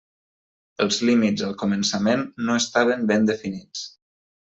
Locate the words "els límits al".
0.85-1.55